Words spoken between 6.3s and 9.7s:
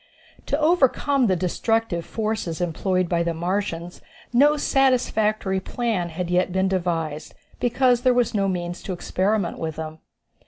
yet been devised, because there was no means to experiment